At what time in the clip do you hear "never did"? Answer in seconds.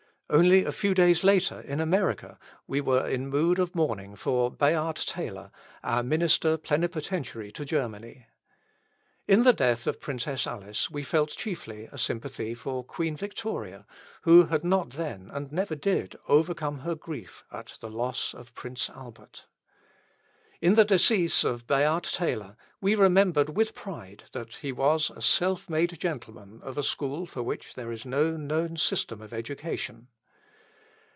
15.51-16.15